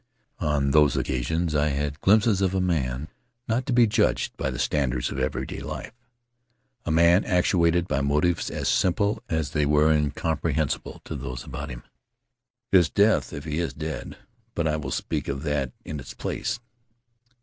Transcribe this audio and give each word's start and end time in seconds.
On 0.39 0.71
those 0.71 0.97
occasions 0.97 1.53
I 1.53 1.67
had 1.67 2.01
glimpses 2.01 2.41
of 2.41 2.55
a 2.55 2.59
man 2.59 3.07
not 3.47 3.67
to 3.67 3.71
be 3.71 3.85
judged 3.85 4.35
by 4.35 4.49
the 4.49 4.57
standards 4.57 5.11
of 5.11 5.19
everyday 5.19 5.59
life— 5.59 5.93
a 6.87 6.89
man 6.89 7.23
actuated 7.23 7.87
by 7.87 8.01
motives 8.01 8.49
as 8.49 8.67
simple 8.67 9.21
as 9.29 9.51
they 9.51 9.63
were 9.67 9.91
incomprehensible 9.91 11.01
to 11.05 11.15
those 11.15 11.43
about 11.43 11.69
him. 11.69 11.83
His 12.71 12.89
death, 12.89 13.31
if 13.31 13.43
he 13.43 13.59
is 13.59 13.75
dead— 13.75 14.17
But 14.55 14.67
I 14.67 14.75
will 14.75 14.89
speak 14.89 15.27
of 15.27 15.43
that 15.43 15.71
in 15.85 15.99
its 15.99 16.15
place. 16.15 16.59